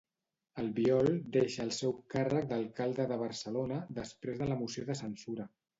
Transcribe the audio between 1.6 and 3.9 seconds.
el seu càrrec d'alcalde de Barcelona